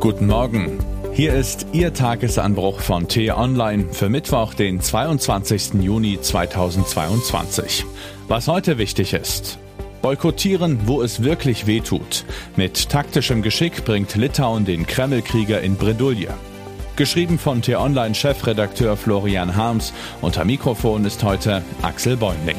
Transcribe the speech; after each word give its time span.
Guten 0.00 0.28
Morgen. 0.28 0.78
Hier 1.12 1.34
ist 1.34 1.66
Ihr 1.72 1.92
Tagesanbruch 1.92 2.80
von 2.80 3.06
T-Online 3.06 3.92
für 3.92 4.08
Mittwoch, 4.08 4.54
den 4.54 4.80
22. 4.80 5.74
Juni 5.82 6.18
2022. 6.18 7.84
Was 8.26 8.48
heute 8.48 8.78
wichtig 8.78 9.12
ist. 9.12 9.58
Boykottieren, 10.00 10.80
wo 10.86 11.02
es 11.02 11.22
wirklich 11.22 11.66
weh 11.66 11.80
tut. 11.80 12.24
Mit 12.56 12.88
taktischem 12.88 13.42
Geschick 13.42 13.84
bringt 13.84 14.16
Litauen 14.16 14.64
den 14.64 14.86
Kremlkrieger 14.86 15.60
in 15.60 15.76
Bredouille. 15.76 16.32
Geschrieben 16.96 17.38
von 17.38 17.60
T-Online-Chefredakteur 17.60 18.96
Florian 18.96 19.54
Harms. 19.54 19.92
Unter 20.22 20.46
Mikrofon 20.46 21.04
ist 21.04 21.22
heute 21.24 21.62
Axel 21.82 22.16
Bäumling. 22.16 22.56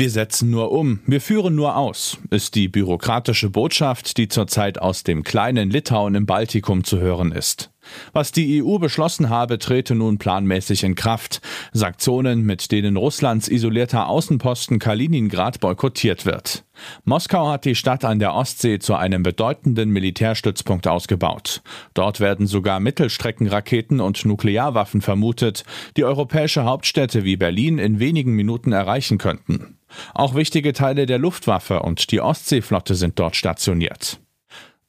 Wir 0.00 0.08
setzen 0.08 0.48
nur 0.48 0.72
um, 0.72 1.00
wir 1.04 1.20
führen 1.20 1.54
nur 1.54 1.76
aus, 1.76 2.16
ist 2.30 2.54
die 2.54 2.68
bürokratische 2.68 3.50
Botschaft, 3.50 4.16
die 4.16 4.28
zurzeit 4.28 4.78
aus 4.78 5.02
dem 5.02 5.24
kleinen 5.24 5.68
Litauen 5.68 6.14
im 6.14 6.24
Baltikum 6.24 6.84
zu 6.84 7.00
hören 7.00 7.32
ist. 7.32 7.69
Was 8.12 8.32
die 8.32 8.62
EU 8.62 8.78
beschlossen 8.78 9.28
habe, 9.28 9.58
trete 9.58 9.94
nun 9.94 10.18
planmäßig 10.18 10.84
in 10.84 10.94
Kraft. 10.94 11.40
Sanktionen, 11.72 12.44
mit 12.44 12.70
denen 12.72 12.96
Russlands 12.96 13.48
isolierter 13.48 14.08
Außenposten 14.08 14.78
Kaliningrad 14.78 15.60
boykottiert 15.60 16.26
wird. 16.26 16.64
Moskau 17.04 17.48
hat 17.48 17.64
die 17.64 17.74
Stadt 17.74 18.04
an 18.04 18.18
der 18.18 18.34
Ostsee 18.34 18.78
zu 18.78 18.94
einem 18.94 19.22
bedeutenden 19.22 19.90
Militärstützpunkt 19.90 20.86
ausgebaut. 20.86 21.62
Dort 21.94 22.20
werden 22.20 22.46
sogar 22.46 22.80
Mittelstreckenraketen 22.80 24.00
und 24.00 24.24
Nuklearwaffen 24.24 25.00
vermutet, 25.00 25.64
die 25.96 26.04
europäische 26.04 26.64
Hauptstädte 26.64 27.24
wie 27.24 27.36
Berlin 27.36 27.78
in 27.78 27.98
wenigen 28.00 28.34
Minuten 28.34 28.72
erreichen 28.72 29.18
könnten. 29.18 29.78
Auch 30.14 30.34
wichtige 30.34 30.72
Teile 30.72 31.06
der 31.06 31.18
Luftwaffe 31.18 31.80
und 31.80 32.10
die 32.12 32.20
Ostseeflotte 32.20 32.94
sind 32.94 33.18
dort 33.18 33.36
stationiert. 33.36 34.20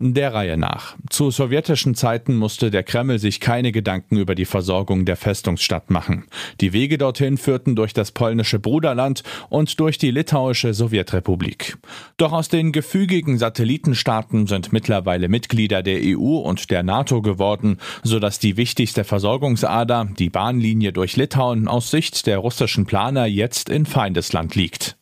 Der 0.03 0.33
Reihe 0.33 0.57
nach. 0.57 0.95
Zu 1.11 1.29
sowjetischen 1.29 1.93
Zeiten 1.93 2.35
musste 2.35 2.71
der 2.71 2.81
Kreml 2.81 3.19
sich 3.19 3.39
keine 3.39 3.71
Gedanken 3.71 4.17
über 4.17 4.33
die 4.33 4.45
Versorgung 4.45 5.05
der 5.05 5.15
Festungsstadt 5.15 5.91
machen. 5.91 6.25
Die 6.59 6.73
Wege 6.73 6.97
dorthin 6.97 7.37
führten 7.37 7.75
durch 7.75 7.93
das 7.93 8.11
polnische 8.11 8.57
Bruderland 8.57 9.21
und 9.49 9.79
durch 9.79 9.99
die 9.99 10.09
litauische 10.09 10.73
Sowjetrepublik. 10.73 11.77
Doch 12.17 12.31
aus 12.31 12.49
den 12.49 12.71
gefügigen 12.71 13.37
Satellitenstaaten 13.37 14.47
sind 14.47 14.73
mittlerweile 14.73 15.29
Mitglieder 15.29 15.83
der 15.83 15.99
EU 16.01 16.37
und 16.37 16.71
der 16.71 16.81
NATO 16.81 17.21
geworden, 17.21 17.77
sodass 18.01 18.39
die 18.39 18.57
wichtigste 18.57 19.03
Versorgungsader, 19.03 20.09
die 20.17 20.31
Bahnlinie 20.31 20.93
durch 20.93 21.15
Litauen, 21.15 21.67
aus 21.67 21.91
Sicht 21.91 22.25
der 22.25 22.39
russischen 22.39 22.87
Planer 22.87 23.27
jetzt 23.27 23.69
in 23.69 23.85
Feindesland 23.85 24.55
liegt. 24.55 24.97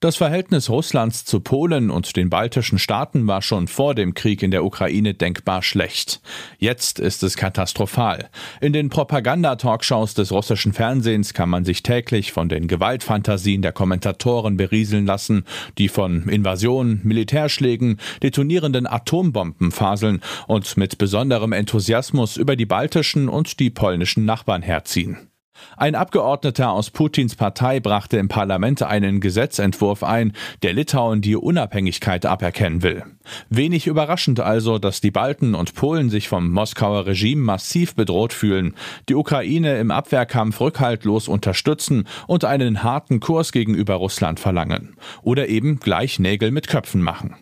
Das 0.00 0.16
Verhältnis 0.16 0.68
Russlands 0.68 1.24
zu 1.24 1.40
Polen 1.40 1.90
und 1.90 2.16
den 2.16 2.28
baltischen 2.28 2.78
Staaten 2.78 3.26
war 3.26 3.40
schon 3.40 3.66
vor 3.66 3.94
dem 3.94 4.12
Krieg 4.12 4.42
in 4.42 4.50
der 4.50 4.62
Ukraine 4.62 5.14
denkbar 5.14 5.62
schlecht. 5.62 6.20
Jetzt 6.58 6.98
ist 6.98 7.22
es 7.22 7.36
katastrophal. 7.36 8.28
In 8.60 8.74
den 8.74 8.90
Propagandatalkshows 8.90 10.12
des 10.12 10.32
russischen 10.32 10.74
Fernsehens 10.74 11.32
kann 11.32 11.48
man 11.48 11.64
sich 11.64 11.82
täglich 11.82 12.32
von 12.32 12.50
den 12.50 12.68
Gewaltfantasien 12.68 13.62
der 13.62 13.72
Kommentatoren 13.72 14.58
berieseln 14.58 15.06
lassen, 15.06 15.44
die 15.78 15.88
von 15.88 16.28
Invasionen, 16.28 17.00
Militärschlägen, 17.02 17.98
detonierenden 18.22 18.86
Atombomben 18.86 19.72
faseln 19.72 20.20
und 20.46 20.76
mit 20.76 20.98
besonderem 20.98 21.52
Enthusiasmus 21.52 22.36
über 22.36 22.54
die 22.54 22.66
baltischen 22.66 23.30
und 23.30 23.60
die 23.60 23.70
polnischen 23.70 24.26
Nachbarn 24.26 24.60
herziehen. 24.60 25.30
Ein 25.76 25.94
Abgeordneter 25.94 26.70
aus 26.70 26.90
Putins 26.90 27.36
Partei 27.36 27.80
brachte 27.80 28.16
im 28.16 28.28
Parlament 28.28 28.82
einen 28.82 29.20
Gesetzentwurf 29.20 30.02
ein, 30.02 30.32
der 30.62 30.72
Litauen 30.72 31.20
die 31.20 31.36
Unabhängigkeit 31.36 32.26
aberkennen 32.26 32.82
will. 32.82 33.04
Wenig 33.48 33.86
überraschend 33.86 34.40
also, 34.40 34.78
dass 34.78 35.00
die 35.00 35.10
Balten 35.10 35.54
und 35.54 35.74
Polen 35.74 36.10
sich 36.10 36.28
vom 36.28 36.50
Moskauer 36.50 37.06
Regime 37.06 37.42
massiv 37.42 37.94
bedroht 37.94 38.32
fühlen, 38.32 38.74
die 39.08 39.14
Ukraine 39.14 39.78
im 39.78 39.90
Abwehrkampf 39.90 40.60
rückhaltlos 40.60 41.28
unterstützen 41.28 42.08
und 42.26 42.44
einen 42.44 42.82
harten 42.82 43.20
Kurs 43.20 43.52
gegenüber 43.52 43.94
Russland 43.94 44.40
verlangen. 44.40 44.96
Oder 45.22 45.48
eben 45.48 45.80
gleich 45.80 46.18
Nägel 46.18 46.50
mit 46.50 46.68
Köpfen 46.68 47.02
machen. 47.02 47.36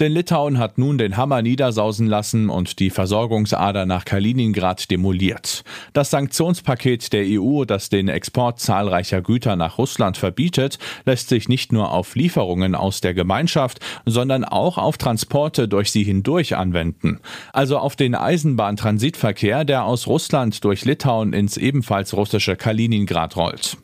Denn 0.00 0.12
Litauen 0.12 0.58
hat 0.58 0.78
nun 0.78 0.98
den 0.98 1.16
Hammer 1.16 1.42
niedersausen 1.42 2.06
lassen 2.06 2.48
und 2.48 2.78
die 2.78 2.90
Versorgungsader 2.90 3.86
nach 3.86 4.04
Kaliningrad 4.04 4.90
demoliert. 4.90 5.64
Das 5.92 6.10
Sanktionspaket 6.10 7.12
der 7.12 7.24
EU, 7.26 7.64
das 7.64 7.88
den 7.88 8.08
Export 8.08 8.60
zahlreicher 8.60 9.22
Güter 9.22 9.56
nach 9.56 9.78
Russland 9.78 10.16
verbietet, 10.16 10.78
lässt 11.04 11.28
sich 11.28 11.48
nicht 11.48 11.72
nur 11.72 11.92
auf 11.92 12.14
Lieferungen 12.14 12.74
aus 12.74 13.00
der 13.00 13.14
Gemeinschaft, 13.14 13.80
sondern 14.06 14.44
auch 14.44 14.78
auf 14.78 14.98
Transporte 14.98 15.68
durch 15.68 15.92
sie 15.92 16.04
hindurch 16.04 16.56
anwenden. 16.56 17.20
Also 17.52 17.78
auf 17.78 17.96
den 17.96 18.14
Eisenbahntransitverkehr, 18.14 19.64
der 19.64 19.84
aus 19.84 20.06
Russland 20.06 20.64
durch 20.64 20.84
Litauen 20.84 21.32
ins 21.32 21.56
ebenfalls 21.56 22.14
russische 22.14 22.56
Kaliningrad 22.56 23.36
rollt. 23.36 23.76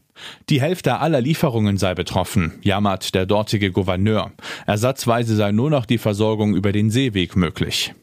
Die 0.48 0.60
Hälfte 0.60 0.98
aller 0.98 1.20
Lieferungen 1.20 1.76
sei 1.76 1.94
betroffen, 1.94 2.58
jammert 2.62 3.14
der 3.14 3.26
dortige 3.26 3.70
Gouverneur. 3.70 4.32
Ersatzweise 4.66 5.36
sei 5.36 5.52
nur 5.52 5.70
noch 5.70 5.86
die 5.86 5.98
Versorgung 5.98 6.54
über 6.54 6.72
den 6.72 6.90
Seeweg 6.90 7.36
möglich. 7.36 7.94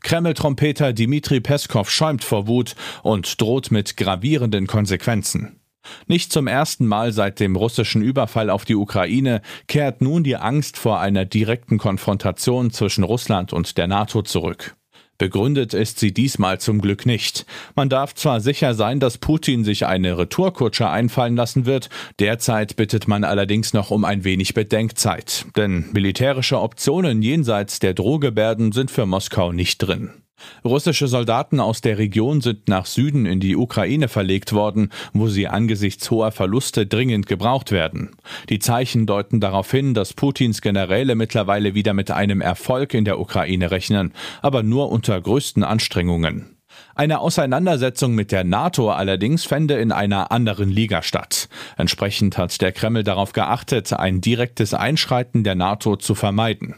Kreml-Trompeter 0.00 0.92
Dmitri 0.92 1.40
Peskov 1.40 1.90
schäumt 1.90 2.24
vor 2.24 2.46
Wut 2.46 2.74
und 3.02 3.40
droht 3.40 3.70
mit 3.70 3.96
gravierenden 3.96 4.66
Konsequenzen. 4.66 5.60
Nicht 6.06 6.32
zum 6.32 6.46
ersten 6.46 6.86
Mal 6.86 7.12
seit 7.12 7.40
dem 7.40 7.56
russischen 7.56 8.02
Überfall 8.02 8.48
auf 8.48 8.64
die 8.64 8.74
Ukraine 8.74 9.42
kehrt 9.66 10.00
nun 10.00 10.24
die 10.24 10.36
Angst 10.36 10.78
vor 10.78 11.00
einer 11.00 11.26
direkten 11.26 11.78
Konfrontation 11.78 12.70
zwischen 12.70 13.04
Russland 13.04 13.52
und 13.52 13.76
der 13.76 13.86
NATO 13.86 14.22
zurück. 14.22 14.76
Begründet 15.18 15.74
ist 15.74 16.00
sie 16.00 16.12
diesmal 16.12 16.60
zum 16.60 16.80
Glück 16.80 17.06
nicht. 17.06 17.46
Man 17.76 17.88
darf 17.88 18.14
zwar 18.14 18.40
sicher 18.40 18.74
sein, 18.74 18.98
dass 18.98 19.18
Putin 19.18 19.62
sich 19.62 19.86
eine 19.86 20.18
Retourkutsche 20.18 20.88
einfallen 20.90 21.36
lassen 21.36 21.66
wird, 21.66 21.88
derzeit 22.18 22.76
bittet 22.76 23.06
man 23.06 23.22
allerdings 23.22 23.72
noch 23.72 23.90
um 23.90 24.04
ein 24.04 24.24
wenig 24.24 24.54
Bedenkzeit, 24.54 25.46
denn 25.56 25.90
militärische 25.92 26.60
Optionen 26.60 27.22
jenseits 27.22 27.78
der 27.78 27.94
Drohgebärden 27.94 28.72
sind 28.72 28.90
für 28.90 29.06
Moskau 29.06 29.52
nicht 29.52 29.78
drin. 29.78 30.23
Russische 30.64 31.08
Soldaten 31.08 31.60
aus 31.60 31.80
der 31.80 31.98
Region 31.98 32.40
sind 32.40 32.68
nach 32.68 32.86
Süden 32.86 33.26
in 33.26 33.40
die 33.40 33.56
Ukraine 33.56 34.08
verlegt 34.08 34.52
worden, 34.52 34.90
wo 35.12 35.28
sie 35.28 35.48
angesichts 35.48 36.10
hoher 36.10 36.32
Verluste 36.32 36.86
dringend 36.86 37.26
gebraucht 37.26 37.70
werden. 37.70 38.10
Die 38.48 38.58
Zeichen 38.58 39.06
deuten 39.06 39.40
darauf 39.40 39.70
hin, 39.70 39.94
dass 39.94 40.12
Putins 40.12 40.60
Generäle 40.60 41.14
mittlerweile 41.14 41.74
wieder 41.74 41.94
mit 41.94 42.10
einem 42.10 42.40
Erfolg 42.40 42.94
in 42.94 43.04
der 43.04 43.20
Ukraine 43.20 43.70
rechnen, 43.70 44.12
aber 44.42 44.62
nur 44.62 44.90
unter 44.90 45.20
größten 45.20 45.64
Anstrengungen. 45.64 46.54
Eine 46.94 47.20
Auseinandersetzung 47.20 48.14
mit 48.14 48.32
der 48.32 48.44
NATO 48.44 48.90
allerdings 48.90 49.44
fände 49.44 49.74
in 49.74 49.92
einer 49.92 50.30
anderen 50.30 50.70
Liga 50.70 51.02
statt. 51.02 51.48
Entsprechend 51.76 52.38
hat 52.38 52.60
der 52.60 52.72
Kreml 52.72 53.02
darauf 53.02 53.32
geachtet, 53.32 53.92
ein 53.92 54.20
direktes 54.20 54.74
Einschreiten 54.74 55.44
der 55.44 55.54
NATO 55.54 55.96
zu 55.96 56.14
vermeiden. 56.14 56.76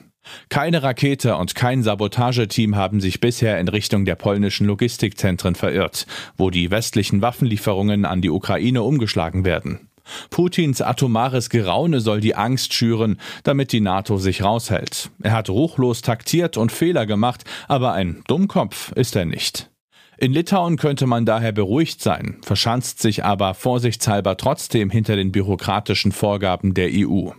Keine 0.49 0.83
Rakete 0.83 1.37
und 1.37 1.55
kein 1.55 1.83
Sabotageteam 1.83 2.77
haben 2.77 3.01
sich 3.01 3.21
bisher 3.21 3.59
in 3.59 3.69
Richtung 3.69 4.05
der 4.05 4.17
polnischen 4.17 4.67
Logistikzentren 4.67 5.55
verirrt, 5.55 6.07
wo 6.37 6.51
die 6.51 6.71
westlichen 6.71 7.23
Waffenlieferungen 7.23 8.05
an 8.05 8.21
die 8.21 8.31
Ukraine 8.31 8.83
umgeschlagen 8.83 9.45
werden. 9.45 9.89
Putins 10.31 10.83
atomares 10.83 11.51
Geraune 11.51 12.01
soll 12.01 12.21
die 12.21 12.37
Angst 12.37 12.75
schüren, 12.75 13.19
damit 13.43 13.73
die 13.73 13.81
NATO 13.81 14.19
sich 14.19 14.43
raushält. 14.43 15.11
Er 15.23 15.33
hat 15.33 15.51
ruchlos 15.51 16.03
taktiert 16.03 16.57
und 16.57 16.73
Fehler 16.73 17.07
gemacht, 17.07 17.45
aber 17.69 17.93
ein 17.93 18.23
Dummkopf 18.29 18.93
ist 18.93 19.17
er 19.17 19.25
nicht. 19.25 19.71
In 20.19 20.33
Litauen 20.33 20.77
könnte 20.77 21.07
man 21.07 21.27
daher 21.27 21.53
beruhigt 21.53 22.01
sein, 22.01 22.39
verschanzt 22.43 23.01
sich 23.01 23.25
aber 23.25 23.53
vorsichtshalber 23.53 24.39
trotzdem 24.39 24.89
hinter 24.89 25.15
den 25.17 25.31
bürokratischen 25.31 26.13
Vorgaben 26.13 26.73
der 26.73 26.89
EU. 26.91 27.33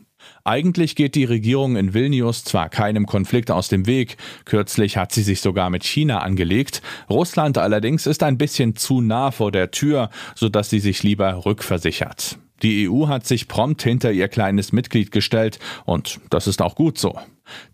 Eigentlich 0.47 0.95
geht 0.95 1.15
die 1.15 1.25
Regierung 1.25 1.75
in 1.75 1.93
Vilnius 1.93 2.45
zwar 2.45 2.69
keinem 2.69 3.05
Konflikt 3.05 3.51
aus 3.51 3.67
dem 3.67 3.85
Weg, 3.85 4.15
kürzlich 4.45 4.95
hat 4.95 5.11
sie 5.11 5.21
sich 5.21 5.41
sogar 5.41 5.69
mit 5.69 5.83
China 5.83 6.19
angelegt, 6.19 6.81
Russland 7.09 7.57
allerdings 7.57 8.07
ist 8.07 8.23
ein 8.23 8.37
bisschen 8.37 8.77
zu 8.77 9.01
nah 9.01 9.31
vor 9.31 9.51
der 9.51 9.71
Tür, 9.71 10.09
sodass 10.35 10.69
sie 10.69 10.79
sich 10.79 11.03
lieber 11.03 11.45
rückversichert. 11.45 12.39
Die 12.63 12.89
EU 12.89 13.09
hat 13.09 13.27
sich 13.27 13.49
prompt 13.49 13.83
hinter 13.83 14.13
ihr 14.13 14.29
kleines 14.29 14.71
Mitglied 14.71 15.11
gestellt 15.11 15.59
und 15.83 16.21
das 16.29 16.47
ist 16.47 16.61
auch 16.61 16.75
gut 16.75 16.97
so. 16.97 17.19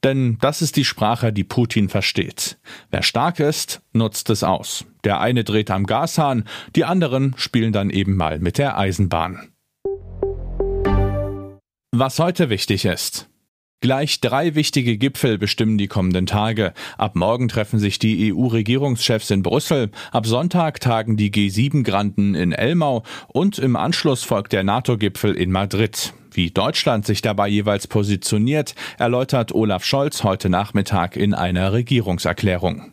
Denn 0.04 0.40
das 0.42 0.64
ist 0.64 0.76
die 0.76 0.84
Sprache, 0.84 1.32
die 1.32 1.44
Putin 1.44 1.90
versteht. 1.90 2.58
Wer 2.90 3.04
stark 3.04 3.40
ist, 3.40 3.84
nutzt 3.94 4.32
es 4.32 4.44
aus. 4.44 4.84
Der 5.04 5.20
eine 5.20 5.44
dreht 5.44 5.70
am 5.70 5.86
Gashahn, 5.86 6.46
die 6.76 6.86
anderen 6.86 7.36
spielen 7.38 7.72
dann 7.72 7.92
eben 7.92 8.16
mal 8.16 8.40
mit 8.40 8.58
der 8.58 8.80
Eisenbahn. 8.80 9.53
Was 12.06 12.20
heute 12.20 12.50
wichtig 12.50 12.84
ist. 12.84 13.30
Gleich 13.80 14.20
drei 14.20 14.56
wichtige 14.56 14.98
Gipfel 14.98 15.38
bestimmen 15.38 15.78
die 15.78 15.88
kommenden 15.88 16.26
Tage. 16.26 16.74
Ab 16.98 17.16
morgen 17.16 17.48
treffen 17.48 17.80
sich 17.80 17.98
die 17.98 18.34
EU-Regierungschefs 18.34 19.32
in 19.32 19.42
Brüssel, 19.42 19.90
ab 20.12 20.26
Sonntag 20.26 20.82
tagen 20.82 21.16
die 21.16 21.32
G7-Granden 21.32 22.36
in 22.36 22.52
Elmau 22.52 23.04
und 23.30 23.58
im 23.58 23.78
Anschluss 23.78 24.24
folgt 24.24 24.52
der 24.52 24.66
NATO-Gipfel 24.66 25.34
in 25.34 25.50
Madrid. 25.50 26.14
Wie 26.30 26.52
Deutschland 26.52 27.06
sich 27.06 27.22
dabei 27.22 27.48
jeweils 27.48 27.88
positioniert, 27.88 28.76
erläutert 29.00 29.56
Olaf 29.56 29.86
Scholz 29.86 30.26
heute 30.26 30.50
Nachmittag 30.50 31.16
in 31.16 31.34
einer 31.34 31.72
Regierungserklärung. 31.72 32.93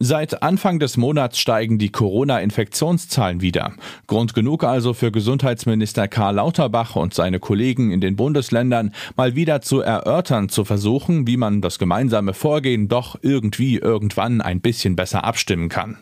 Seit 0.00 0.44
Anfang 0.44 0.78
des 0.78 0.96
Monats 0.96 1.40
steigen 1.40 1.76
die 1.78 1.90
Corona-Infektionszahlen 1.90 3.40
wieder. 3.40 3.72
Grund 4.06 4.32
genug 4.32 4.62
also 4.62 4.94
für 4.94 5.10
Gesundheitsminister 5.10 6.06
Karl 6.06 6.36
Lauterbach 6.36 6.94
und 6.94 7.14
seine 7.14 7.40
Kollegen 7.40 7.90
in 7.90 8.00
den 8.00 8.14
Bundesländern 8.14 8.94
mal 9.16 9.34
wieder 9.34 9.60
zu 9.60 9.80
erörtern, 9.80 10.50
zu 10.50 10.64
versuchen, 10.64 11.26
wie 11.26 11.36
man 11.36 11.62
das 11.62 11.80
gemeinsame 11.80 12.32
Vorgehen 12.32 12.86
doch 12.86 13.18
irgendwie 13.22 13.78
irgendwann 13.78 14.40
ein 14.40 14.60
bisschen 14.60 14.94
besser 14.94 15.24
abstimmen 15.24 15.68
kann. 15.68 15.98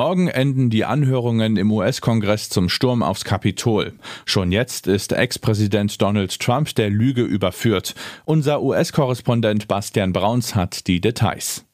Morgen 0.00 0.28
enden 0.28 0.70
die 0.70 0.86
Anhörungen 0.86 1.58
im 1.58 1.70
US-Kongress 1.70 2.48
zum 2.48 2.70
Sturm 2.70 3.02
aufs 3.02 3.22
Kapitol. 3.22 3.92
Schon 4.24 4.50
jetzt 4.50 4.86
ist 4.86 5.12
Ex-Präsident 5.12 6.00
Donald 6.00 6.40
Trump 6.40 6.74
der 6.74 6.88
Lüge 6.88 7.20
überführt. 7.20 7.94
Unser 8.24 8.62
US-Korrespondent 8.62 9.68
Bastian 9.68 10.14
Brauns 10.14 10.54
hat 10.54 10.86
die 10.86 11.02
Details. 11.02 11.66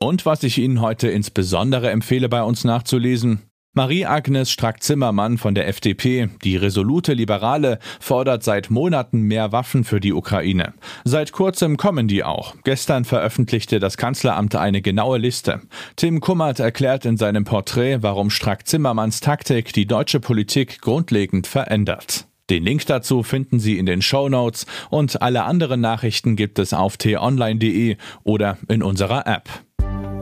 Und 0.00 0.26
was 0.26 0.42
ich 0.42 0.58
Ihnen 0.58 0.80
heute 0.80 1.06
insbesondere 1.08 1.90
empfehle, 1.90 2.28
bei 2.28 2.42
uns 2.42 2.64
nachzulesen, 2.64 3.42
Marie-Agnes 3.76 4.50
Strack-Zimmermann 4.50 5.36
von 5.36 5.54
der 5.54 5.68
FDP, 5.68 6.30
die 6.42 6.56
resolute 6.56 7.12
Liberale, 7.12 7.78
fordert 8.00 8.42
seit 8.42 8.70
Monaten 8.70 9.20
mehr 9.20 9.52
Waffen 9.52 9.84
für 9.84 10.00
die 10.00 10.14
Ukraine. 10.14 10.72
Seit 11.04 11.32
kurzem 11.32 11.76
kommen 11.76 12.08
die 12.08 12.24
auch. 12.24 12.54
Gestern 12.64 13.04
veröffentlichte 13.04 13.78
das 13.78 13.98
Kanzleramt 13.98 14.56
eine 14.56 14.80
genaue 14.80 15.18
Liste. 15.18 15.60
Tim 15.94 16.20
Kummert 16.20 16.58
erklärt 16.58 17.04
in 17.04 17.18
seinem 17.18 17.44
Porträt, 17.44 17.98
warum 18.00 18.30
Strack-Zimmermanns 18.30 19.20
Taktik 19.20 19.74
die 19.74 19.86
deutsche 19.86 20.20
Politik 20.20 20.80
grundlegend 20.80 21.46
verändert. 21.46 22.26
Den 22.48 22.64
Link 22.64 22.86
dazu 22.86 23.22
finden 23.22 23.58
Sie 23.58 23.76
in 23.76 23.84
den 23.84 24.00
Show 24.00 24.30
Notes 24.30 24.64
und 24.88 25.20
alle 25.20 25.44
anderen 25.44 25.82
Nachrichten 25.82 26.34
gibt 26.34 26.58
es 26.58 26.72
auf 26.72 26.96
t-online.de 26.96 27.98
oder 28.24 28.56
in 28.68 28.82
unserer 28.82 29.26
App. 29.26 29.65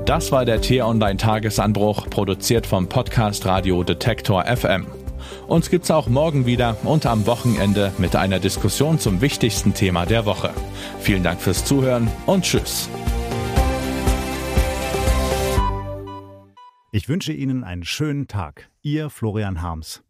Das 0.06 0.30
war 0.32 0.44
der 0.44 0.60
T-Online 0.60 1.16
Tagesanbruch, 1.16 2.10
produziert 2.10 2.66
vom 2.66 2.90
Podcast 2.90 3.46
Radio 3.46 3.82
Detektor 3.82 4.44
FM. 4.44 4.86
Uns 5.48 5.70
gibt's 5.70 5.90
auch 5.90 6.08
morgen 6.08 6.44
wieder 6.44 6.76
und 6.84 7.06
am 7.06 7.26
Wochenende 7.26 7.90
mit 7.96 8.14
einer 8.14 8.38
Diskussion 8.38 8.98
zum 8.98 9.22
wichtigsten 9.22 9.72
Thema 9.72 10.04
der 10.04 10.26
Woche. 10.26 10.50
Vielen 11.00 11.22
Dank 11.22 11.40
fürs 11.40 11.64
Zuhören 11.64 12.10
und 12.26 12.44
Tschüss. 12.44 12.90
Ich 16.92 17.08
wünsche 17.08 17.32
Ihnen 17.32 17.64
einen 17.64 17.84
schönen 17.84 18.28
Tag. 18.28 18.68
Ihr 18.82 19.08
Florian 19.08 19.62
Harms. 19.62 20.03